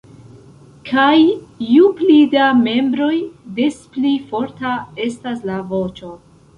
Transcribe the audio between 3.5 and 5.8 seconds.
des pli forta estas la